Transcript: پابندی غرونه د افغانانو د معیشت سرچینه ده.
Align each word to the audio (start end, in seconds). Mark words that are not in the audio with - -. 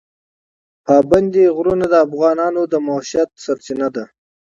پابندی 0.85 1.45
غرونه 1.55 1.85
د 1.89 1.93
افغانانو 2.07 2.61
د 2.71 2.73
معیشت 2.87 3.29
سرچینه 3.43 3.87
ده. 3.95 4.03